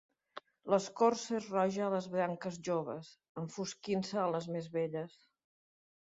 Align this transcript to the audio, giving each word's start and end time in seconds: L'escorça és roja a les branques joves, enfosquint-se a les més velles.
L'escorça 0.73 1.35
és 1.39 1.49
roja 1.51 1.83
a 1.87 1.89
les 1.95 2.07
branques 2.15 2.57
joves, 2.69 3.13
enfosquint-se 3.43 4.19
a 4.25 4.27
les 4.39 4.51
més 4.59 4.73
velles. 4.81 5.17